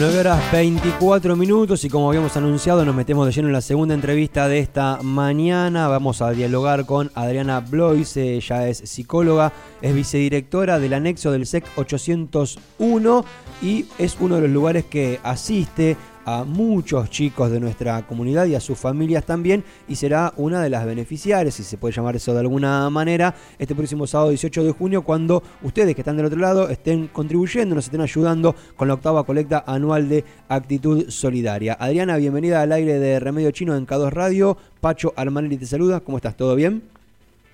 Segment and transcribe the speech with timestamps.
[0.00, 3.94] 9 horas 24 minutos y como habíamos anunciado nos metemos de lleno en la segunda
[3.94, 5.88] entrevista de esta mañana.
[5.88, 11.64] Vamos a dialogar con Adriana Blois, ella es psicóloga, es vicedirectora del anexo del SEC
[11.74, 13.24] 801
[13.60, 15.96] y es uno de los lugares que asiste
[16.30, 20.68] a muchos chicos de nuestra comunidad y a sus familias también y será una de
[20.68, 24.72] las beneficiarias, si se puede llamar eso de alguna manera, este próximo sábado 18 de
[24.72, 28.94] junio cuando ustedes que están del otro lado estén contribuyendo, nos estén ayudando con la
[28.94, 31.78] octava colecta anual de Actitud Solidaria.
[31.80, 34.58] Adriana, bienvenida al aire de Remedio Chino en K2 Radio.
[34.82, 36.36] Pacho Armanelli te saluda, ¿cómo estás?
[36.36, 36.82] ¿Todo bien?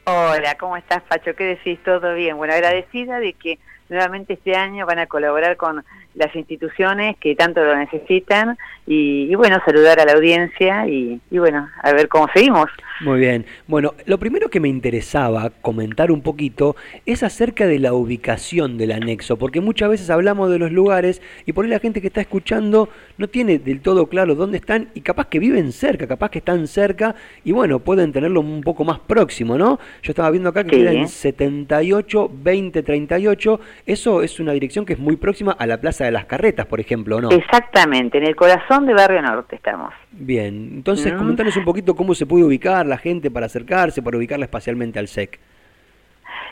[0.06, 1.30] Hola, ¿cómo estás Pacho?
[1.36, 1.78] ¿Qué decís?
[1.84, 2.36] ¿Todo bien?
[2.36, 5.84] Bueno, agradecida de que nuevamente este año van a colaborar con
[6.14, 11.68] las instituciones que tanto lo necesitan y, bueno, saludar a la audiencia y, y, bueno,
[11.82, 12.68] a ver cómo seguimos.
[13.00, 13.46] Muy bien.
[13.66, 16.76] Bueno, lo primero que me interesaba comentar un poquito
[17.06, 21.52] es acerca de la ubicación del anexo, porque muchas veces hablamos de los lugares y
[21.52, 22.88] por ahí la gente que está escuchando
[23.18, 26.68] no tiene del todo claro dónde están y capaz que viven cerca, capaz que están
[26.68, 29.80] cerca y bueno, pueden tenerlo un poco más próximo, ¿no?
[30.02, 31.08] Yo estaba viendo acá que sí.
[31.08, 36.10] 78 20 38, eso es una dirección que es muy próxima a la Plaza de
[36.10, 37.30] las Carretas, por ejemplo, ¿no?
[37.30, 39.92] Exactamente, en el corazón de Barrio Norte estamos.
[40.10, 41.16] Bien, entonces mm.
[41.18, 45.08] comentanos un poquito cómo se puede ubicar la gente para acercarse, para ubicarla espacialmente al
[45.08, 45.38] SEC.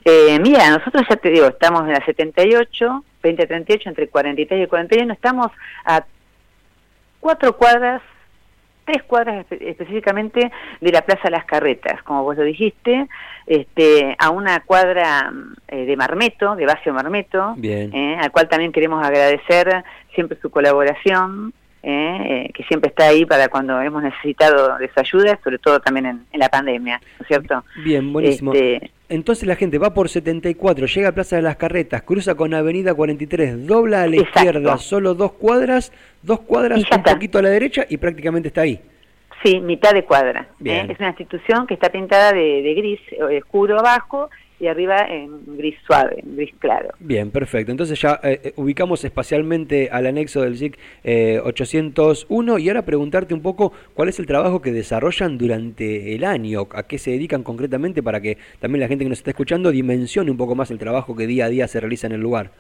[0.05, 5.13] Eh, mira, nosotros ya te digo, estamos en la 78, 2038, entre 43 y 41,
[5.13, 5.49] estamos
[5.85, 6.05] a
[7.21, 8.03] cuatro cuadras,
[8.85, 13.07] tres cuadras específicamente de la Plaza Las Carretas, como vos lo dijiste,
[13.47, 15.33] este, a una cuadra
[15.69, 21.53] eh, de Marmeto, de Bacio Marmeto, eh, al cual también queremos agradecer siempre su colaboración,
[21.83, 26.07] eh, que siempre está ahí para cuando hemos necesitado de su ayuda, sobre todo también
[26.07, 27.65] en, la pandemia, ¿no es cierto?
[27.85, 28.53] Bien, buenísimo.
[28.53, 32.55] Este, entonces la gente va por 74, llega a Plaza de las Carretas, cruza con
[32.55, 37.51] Avenida 43, dobla a la izquierda, solo dos cuadras, dos cuadras, un poquito a la
[37.51, 38.81] derecha y prácticamente está ahí.
[39.43, 40.49] Sí, mitad de cuadra.
[40.65, 40.87] ¿eh?
[40.89, 44.31] Es una institución que está pintada de, gris eh, oscuro abajo
[44.63, 46.91] y arriba en gris suave, en gris claro.
[47.01, 47.73] Bien, perfecto.
[47.73, 50.79] Entonces ya eh, ubicamos espacialmente al anexo del SIC
[51.43, 56.69] 801 y ahora preguntarte un poco cuál es el trabajo que desarrollan durante el año,
[56.71, 60.31] a qué se dedican concretamente para que también la gente que nos está escuchando dimensione
[60.31, 62.53] un poco más el trabajo que día a día se realiza en el lugar.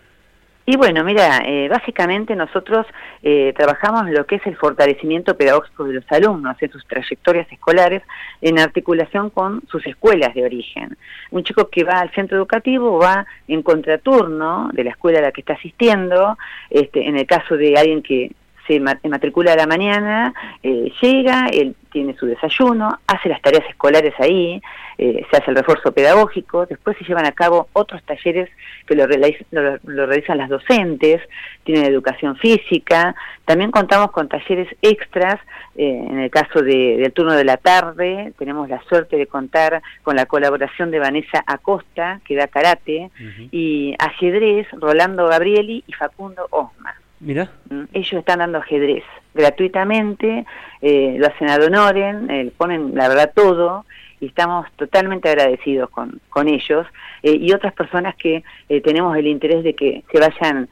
[0.64, 2.86] Y bueno, mira, eh, básicamente nosotros
[3.22, 8.02] eh, trabajamos lo que es el fortalecimiento pedagógico de los alumnos en sus trayectorias escolares
[8.40, 10.96] en articulación con sus escuelas de origen.
[11.32, 15.32] Un chico que va al centro educativo va en contraturno de la escuela a la
[15.32, 16.38] que está asistiendo,
[16.70, 18.30] este, en el caso de alguien que
[18.66, 24.14] se matricula a la mañana, eh, llega, él tiene su desayuno, hace las tareas escolares
[24.18, 24.62] ahí,
[24.98, 28.48] eh, se hace el refuerzo pedagógico, después se llevan a cabo otros talleres
[28.86, 31.20] que lo, lo, realizan las docentes,
[31.64, 33.14] tienen educación física,
[33.44, 35.40] también contamos con talleres extras,
[35.76, 40.16] eh, en el caso del turno de la tarde, tenemos la suerte de contar con
[40.16, 43.10] la colaboración de Vanessa Acosta, que da karate,
[43.50, 47.01] y ajedrez, Rolando Gabrieli y Facundo Osma.
[47.22, 47.52] Mira.
[47.70, 50.44] Mm, ellos están dando ajedrez gratuitamente,
[50.82, 53.86] eh, lo hacen ad honorem, eh, ponen la verdad todo
[54.20, 56.86] y estamos totalmente agradecidos con, con ellos
[57.22, 60.68] eh, y otras personas que eh, tenemos el interés de que se vayan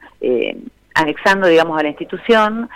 [0.93, 2.69] anexando, digamos, a la institución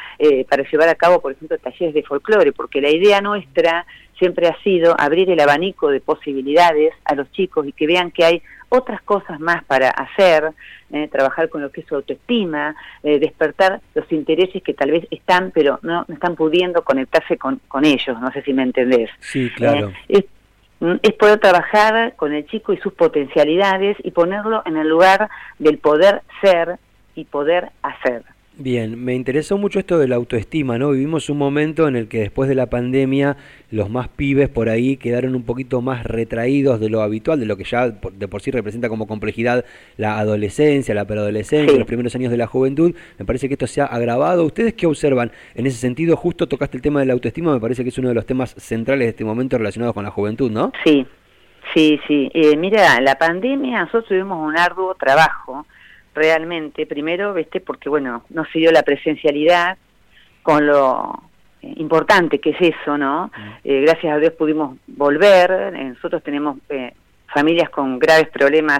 [0.49, 3.85] para llevar a cabo, por ejemplo, talleres de folclore, porque la idea nuestra
[4.17, 8.23] siempre ha sido abrir el abanico de posibilidades a los chicos y que vean que
[8.23, 10.51] hay otras cosas más para hacer,
[10.91, 15.07] eh, trabajar con lo que es su autoestima, eh, despertar los intereses que tal vez
[15.11, 19.09] están, pero no, están pudiendo conectarse con, con, ellos, no sé si me entendés.
[19.19, 19.89] Sí, claro.
[20.07, 20.25] Eh,
[20.81, 25.29] es, es poder trabajar con el chico y sus potencialidades y ponerlo en el lugar
[25.57, 26.77] del poder ser
[27.15, 28.23] y poder hacer.
[28.57, 30.91] Bien, me interesó mucho esto de la autoestima, ¿no?
[30.91, 33.35] Vivimos un momento en el que después de la pandemia
[33.69, 37.57] los más pibes por ahí quedaron un poquito más retraídos de lo habitual, de lo
[37.57, 39.65] que ya de por sí representa como complejidad
[39.97, 42.95] la adolescencia, la preadolescencia, los primeros años de la juventud.
[43.19, 44.45] Me parece que esto se ha agravado.
[44.45, 45.33] ¿Ustedes qué observan?
[45.55, 48.07] En ese sentido, justo tocaste el tema de la autoestima, me parece que es uno
[48.07, 50.71] de los temas centrales de este momento relacionados con la juventud, ¿no?
[50.85, 51.05] Sí,
[51.73, 52.31] sí, sí.
[52.33, 55.65] Eh, mira, la pandemia, nosotros tuvimos un arduo trabajo
[56.15, 57.59] realmente, primero, ¿viste?
[57.59, 59.77] porque bueno, no se dio la presencialidad
[60.41, 61.23] con lo
[61.61, 63.31] eh, importante que es eso, ¿no?
[63.63, 66.57] Eh, gracias a Dios pudimos volver, eh, nosotros tenemos
[67.33, 68.79] familias con graves problemas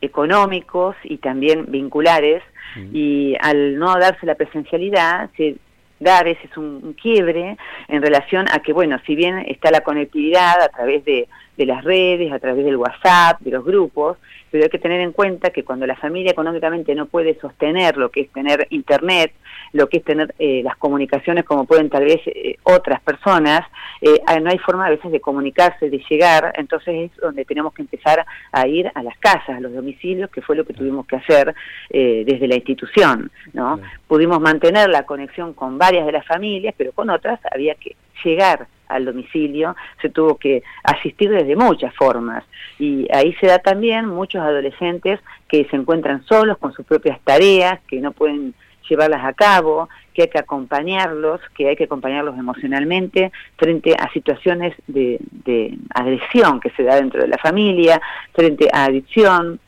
[0.00, 2.42] económicos y también vinculares,
[2.92, 5.56] y al no darse la presencialidad, se
[6.00, 7.56] da a veces un, quiebre
[7.88, 11.84] en relación a que, bueno, si bien está la conectividad a través de, de las
[11.84, 14.18] redes, a través del WhatsApp, de los grupos,
[14.50, 18.10] pero hay que tener en cuenta que cuando la familia económicamente no puede sostener lo
[18.10, 19.32] que es tener internet,
[19.72, 23.62] lo que es tener eh, las comunicaciones como pueden tal vez eh, otras personas,
[24.00, 27.82] eh, no hay forma a veces de comunicarse, de llegar, entonces es donde tenemos que
[27.82, 31.16] empezar a ir a las casas, a los domicilios, que fue lo que tuvimos que
[31.16, 31.54] hacer
[31.90, 33.80] desde la institución, ¿no?
[34.06, 38.66] Pudimos mantener la conexión con varias de las familias, pero con otras había que llegar
[38.88, 42.44] al domicilio, se tuvo que asistir desde muchas formas.
[42.78, 47.80] Y ahí se da también muchos adolescentes que se encuentran solos con sus propias tareas,
[47.88, 48.54] que no pueden
[48.88, 54.74] llevarlas a cabo, que hay que acompañarlos, que hay que acompañarlos emocionalmente frente a situaciones
[54.86, 55.18] de,
[55.94, 58.00] agresión que se da dentro de la familia,
[58.32, 59.60] frente a adicción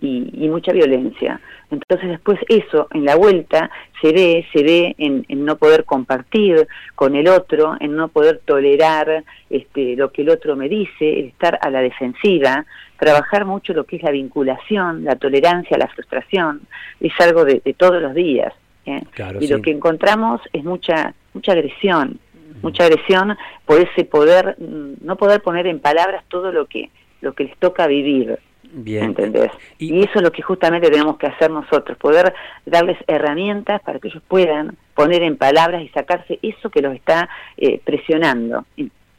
[0.00, 1.40] y mucha violencia.
[1.70, 3.70] Entonces después eso en la vuelta
[4.00, 9.24] se ve, se ve en, no poder compartir con el otro, en no poder tolerar
[9.48, 12.64] este, lo que el otro me dice, estar a la defensiva,
[12.98, 16.62] trabajar mucho lo que es la vinculación, la tolerancia, la frustración,
[17.00, 18.52] es algo de, todos los días.
[18.86, 19.02] ¿eh?
[19.40, 22.18] y lo que encontramos es mucha, mucha agresión,
[22.62, 27.34] mucha agresión por ese poder, mm, no poder poner en palabras todo lo que, lo
[27.34, 28.38] que les toca vivir.
[28.72, 29.04] Bien.
[29.04, 29.50] ¿Entendés?
[29.78, 32.32] Y, eso es lo que justamente tenemos que hacer nosotros, poder
[32.66, 37.28] darles herramientas para que ellos puedan poner en palabras y sacarse eso que los está
[37.56, 38.64] eh, presionando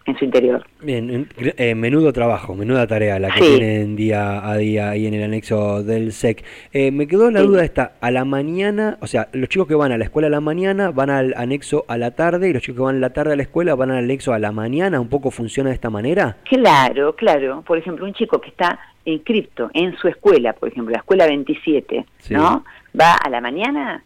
[0.05, 0.65] en su interior.
[0.81, 5.23] Bien, eh, menudo trabajo, menuda tarea la que tienen día a día ahí en el
[5.23, 6.43] anexo del SEC.
[6.73, 9.91] Eh, me quedó la duda esta, a la mañana, o sea, los chicos que van
[9.91, 12.77] a la escuela a la mañana van al anexo a la tarde y los chicos
[12.77, 15.09] que van a la tarde a la escuela van al anexo a la mañana, ¿un
[15.09, 16.37] poco funciona de esta manera?
[16.45, 17.61] Claro, claro.
[17.61, 22.05] Por ejemplo, un chico que está inscripto en su escuela, por ejemplo, la escuela 27,
[22.29, 22.63] ¿no?
[22.99, 24.03] Va a la mañana,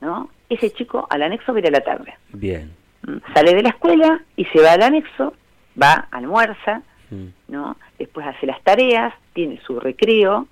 [0.00, 0.30] ¿no?
[0.48, 2.14] Ese chico al anexo va a ir a la tarde.
[2.32, 2.80] Bien
[3.34, 5.34] sale de la escuela y se va al anexo,
[5.80, 7.26] va, almuerza, mm.
[7.48, 7.76] ¿no?
[7.98, 10.46] Después hace las tareas, tiene su recreo,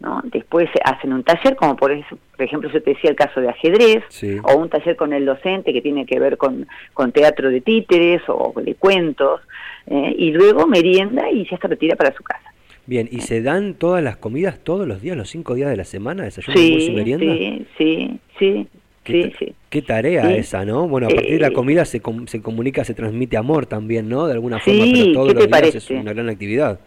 [0.00, 0.20] ¿no?
[0.24, 4.04] Después hacen un taller, como por, ejemplo yo te decía el caso de ajedrez,
[4.42, 8.22] o un taller con el docente que tiene que ver con, con teatro de títeres
[8.26, 9.40] o de cuentos,
[9.86, 10.14] ¿eh?
[10.16, 12.51] y luego merienda y ya se retira para su casa.
[12.86, 15.84] Bien, ¿y se dan todas las comidas todos los días, los cinco días de la
[15.84, 17.32] semana, desayuno, sí, y merienda?
[17.32, 18.68] Sí, sí, sí,
[19.06, 19.54] sí, sí.
[19.70, 20.88] Qué tarea esa, ¿no?
[20.88, 24.26] Bueno, a partir de la comida se, se comunica, se transmite amor también, ¿no?
[24.26, 26.80] De alguna forma, pero todos los días es una gran actividad.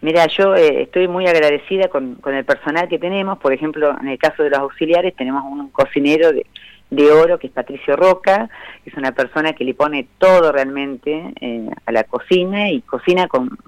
[0.00, 3.38] Mira, yo eh, estoy muy agradecida con, con, el personal que tenemos.
[3.38, 6.46] Por ejemplo, en el caso de los auxiliares, tenemos un cocinero de,
[6.90, 8.48] de oro que es Patricio Roca,
[8.84, 13.58] es una persona que le pone todo realmente eh, a la cocina y cocina con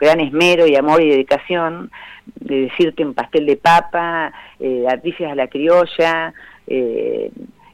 [0.00, 1.90] gran esmero y amor y dedicación.
[2.36, 6.32] De decirte un pastel de papa, eh, a la criolla.
[6.66, 7.30] Eh,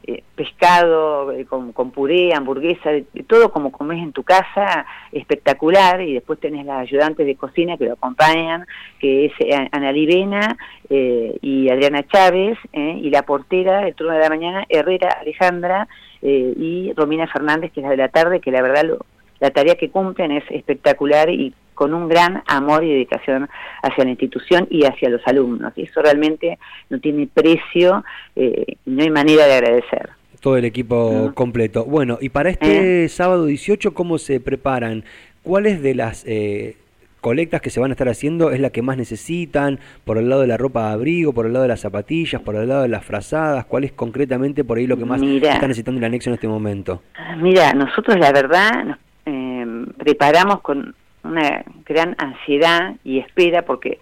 [0.09, 6.15] eh, pescado eh, con, puré, hamburguesa, de, todo como comes en tu casa, espectacular, y
[6.15, 8.65] después tenés las ayudantes de cocina que lo acompañan,
[8.99, 10.57] que es eh, Ana Livena
[10.89, 15.87] y Adriana Chávez, y la portera del turno de la mañana, Herrera Alejandra,
[16.23, 18.97] y Romina Fernández, que es la de la tarde, que la verdad
[19.39, 23.47] la tarea que cumplen es espectacular y con un gran amor y dedicación
[23.81, 25.71] hacia la institución y hacia los alumnos.
[25.77, 26.59] Y eso realmente
[26.89, 28.03] no tiene precio,
[28.35, 30.09] eh, no hay manera de agradecer.
[30.41, 31.85] Todo el equipo completo.
[31.85, 33.07] Bueno, y para este ¿Eh?
[33.07, 35.05] sábado 18, ¿cómo se preparan?
[35.41, 36.75] ¿Cuáles de las eh,
[37.21, 39.79] colectas que se van a estar haciendo es la que más necesitan?
[40.03, 42.57] ¿Por el lado de la ropa de abrigo, por el lado de las zapatillas, por
[42.57, 43.63] el lado de las frazadas?
[43.63, 47.03] ¿Cuál es concretamente por ahí lo que más está necesitando el anexo en este momento?
[47.37, 53.99] Mira, nosotros la verdad nos eh, preparamos con una gran ansiedad y espera porque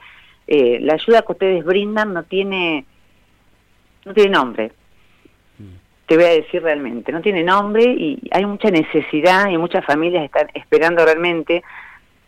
[0.48, 2.86] eh, la ayuda que ustedes brindan no tiene
[4.06, 4.72] no tiene nombre.
[6.06, 10.24] Te voy a decir realmente no tiene nombre y hay mucha necesidad y muchas familias
[10.24, 11.64] están esperando realmente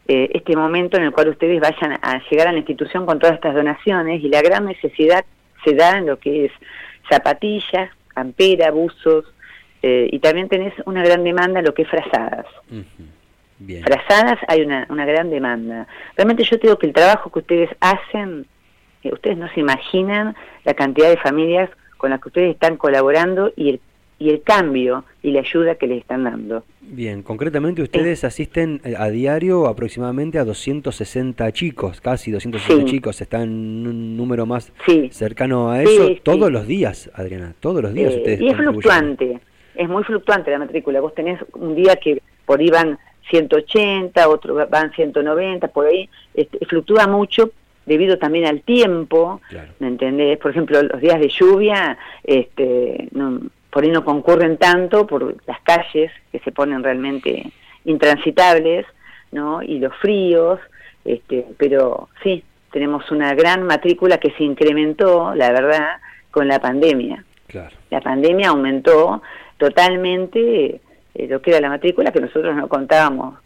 [0.06, 3.36] eh, este momento en el cual ustedes vayan a llegar a la institución con todas
[3.36, 5.24] estas donaciones y la gran necesidad
[5.64, 6.52] se da en lo que es
[7.10, 9.26] zapatillas campera buzos
[9.82, 12.48] eh, y también tenés una gran demanda en lo que es frazadas
[13.60, 13.84] Bien.
[13.84, 15.88] Frazadas hay una, una gran demanda.
[16.16, 18.46] Realmente yo digo que el trabajo que ustedes hacen,
[19.04, 23.52] eh, ustedes no se imaginan la cantidad de familias con las que ustedes están colaborando
[23.58, 23.82] y el,
[24.18, 26.64] y el cambio y la ayuda que les están dando.
[26.82, 33.44] Bien, concretamente ustedes asisten eh, a diario aproximadamente a 260 chicos, casi 260 chicos, están
[33.44, 34.72] en un número más
[35.12, 38.42] cercano a eso, todos los días, Adriana, todos los días ustedes.
[38.42, 39.40] Y es fluctuante,
[39.76, 42.98] es muy fluctuante la matrícula, vos tenés un día que por van
[43.30, 47.52] 180, otros van 190, por ahí, este, fluctúa mucho
[47.86, 49.42] debido también al tiempo,
[49.80, 50.38] ¿me entendés?
[50.38, 53.10] Por ejemplo, los días de lluvia, este,
[53.72, 57.52] por ahí no concurren tanto por las calles que se ponen realmente
[57.86, 58.86] intransitables,
[59.32, 59.64] ¿no?
[59.64, 60.60] Y los fríos,
[61.04, 65.98] este, pero sí, tenemos una gran matrícula que se incrementó, la verdad,
[66.30, 67.24] con la pandemia.
[67.48, 67.76] Claro.
[67.90, 69.24] La pandemia aumentó
[69.58, 70.80] totalmente
[71.20, 73.40] eh, lo que era la matrícula, que nosotros no contábamos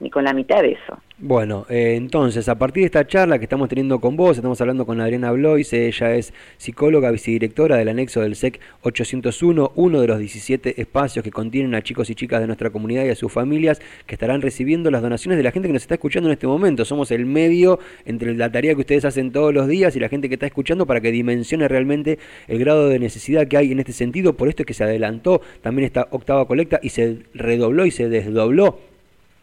[0.00, 0.98] ni con la mitad de eso.
[1.16, 4.84] Bueno, eh, entonces, a partir de esta charla que estamos teniendo con vos, estamos hablando
[4.84, 10.18] con Adriana Blois, ella es psicóloga, vicedirectora del anexo del SEC 801, uno de los
[10.18, 13.80] 17 espacios que contienen a chicos y chicas de nuestra comunidad y a sus familias
[14.06, 16.84] que estarán recibiendo las donaciones de la gente que nos está escuchando en este momento.
[16.84, 20.28] Somos el medio entre la tarea que ustedes hacen todos los días y la gente
[20.28, 23.92] que está escuchando para que dimensione realmente el grado de necesidad que hay en este
[23.92, 24.36] sentido.
[24.36, 28.08] Por esto es que se adelantó también esta octava colecta y se redobló y se
[28.08, 28.93] desdobló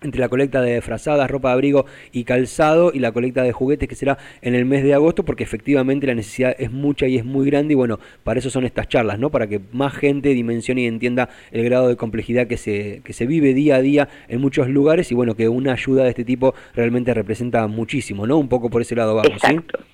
[0.01, 3.87] entre la colecta de frazadas, ropa de abrigo y calzado y la colecta de juguetes
[3.87, 7.25] que será en el mes de agosto porque efectivamente la necesidad es mucha y es
[7.25, 9.29] muy grande y bueno, para eso son estas charlas, ¿no?
[9.29, 13.25] Para que más gente dimensione y entienda el grado de complejidad que se, que se
[13.27, 16.55] vive día a día en muchos lugares y bueno, que una ayuda de este tipo
[16.73, 18.37] realmente representa muchísimo, ¿no?
[18.37, 19.77] Un poco por ese lado vamos, Exacto.
[19.79, 19.90] sí.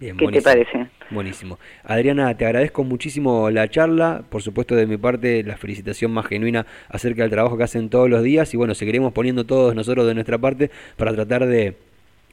[0.00, 0.86] ¿Qué te parece?
[1.10, 1.58] Buenísimo.
[1.84, 4.22] Adriana, te agradezco muchísimo la charla.
[4.28, 8.10] Por supuesto, de mi parte, la felicitación más genuina acerca del trabajo que hacen todos
[8.10, 8.52] los días.
[8.54, 11.76] Y bueno, seguiremos poniendo todos nosotros de nuestra parte para tratar de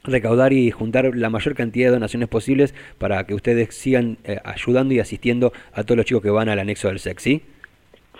[0.04, 4.94] recaudar y juntar la mayor cantidad de donaciones posibles para que ustedes sigan eh, ayudando
[4.94, 7.42] y asistiendo a todos los chicos que van al anexo del SEX, ¿sí?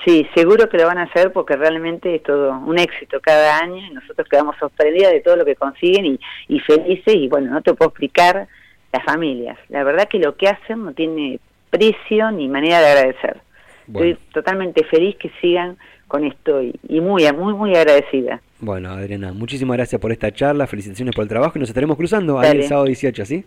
[0.04, 3.84] Sí, seguro que lo van a hacer porque realmente es todo un éxito cada año
[3.84, 7.62] y nosotros quedamos sorprendidas de todo lo que consiguen y, y felices y bueno, no
[7.62, 8.48] te puedo explicar
[8.92, 9.58] las familias.
[9.68, 13.40] La verdad que lo que hacen no tiene precio ni manera de agradecer.
[13.86, 18.40] Estoy totalmente feliz que sigan con esto y, muy, muy, muy agradecida.
[18.60, 22.38] Bueno, Adriana, muchísimas gracias por esta charla, felicitaciones por el trabajo y nos estaremos cruzando
[22.38, 23.44] ahí el sábado 18, ¿sí?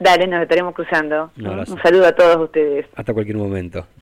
[0.00, 1.30] Dale, nos estaremos cruzando.
[1.36, 2.86] Un, un saludo a todos ustedes.
[2.94, 3.86] Hasta cualquier momento.